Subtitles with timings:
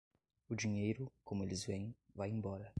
[0.49, 2.67] O dinheiro, como eles vêm, vai embora.